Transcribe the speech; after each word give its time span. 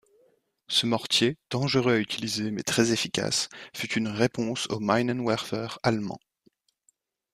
Ce 0.67 0.87
mortier, 0.87 1.37
dangereux 1.51 1.93
à 1.93 1.99
utiliser 1.99 2.49
mais 2.49 2.63
très 2.63 2.91
efficace, 2.91 3.49
fut 3.75 3.93
une 3.99 4.07
réponse 4.07 4.65
au 4.71 4.79
Minenwerfer 4.79 5.77
allemand. 5.83 6.17